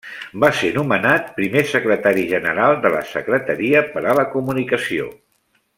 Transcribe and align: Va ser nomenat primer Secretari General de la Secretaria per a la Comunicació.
Va 0.43 0.47
ser 0.59 0.69
nomenat 0.77 1.27
primer 1.35 1.63
Secretari 1.73 2.23
General 2.33 2.75
de 2.87 2.93
la 2.97 3.03
Secretaria 3.13 3.85
per 3.95 4.05
a 4.07 4.17
la 4.23 4.27
Comunicació. 4.37 5.11